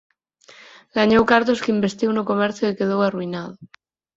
[0.97, 3.53] Gañou cartos que investiu no comercio e quedou arruinado.